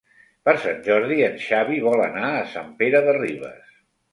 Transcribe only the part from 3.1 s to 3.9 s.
de Ribes.